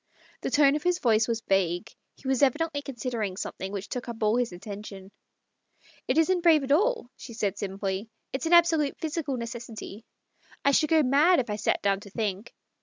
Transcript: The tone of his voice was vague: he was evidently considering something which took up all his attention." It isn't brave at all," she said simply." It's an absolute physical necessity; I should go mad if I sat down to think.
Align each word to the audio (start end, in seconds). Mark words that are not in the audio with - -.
The 0.41 0.49
tone 0.49 0.75
of 0.75 0.81
his 0.81 0.97
voice 0.97 1.27
was 1.27 1.41
vague: 1.47 1.91
he 2.15 2.27
was 2.27 2.41
evidently 2.41 2.81
considering 2.81 3.37
something 3.37 3.71
which 3.71 3.87
took 3.87 4.09
up 4.09 4.23
all 4.23 4.35
his 4.35 4.51
attention." 4.51 5.11
It 6.07 6.17
isn't 6.17 6.41
brave 6.41 6.63
at 6.63 6.71
all," 6.71 7.11
she 7.15 7.33
said 7.35 7.55
simply." 7.55 8.09
It's 8.33 8.47
an 8.47 8.53
absolute 8.53 8.97
physical 8.99 9.37
necessity; 9.37 10.03
I 10.65 10.71
should 10.71 10.89
go 10.89 11.03
mad 11.03 11.39
if 11.39 11.51
I 11.51 11.55
sat 11.57 11.83
down 11.83 11.99
to 11.99 12.09
think. 12.09 12.51